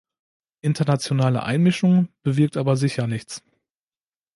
Internationale 0.61 1.43
Einmischung 1.43 2.07
bewirkt 2.23 2.57
aber 2.57 2.75
sicher 2.75 3.05
nichts. 3.05 3.43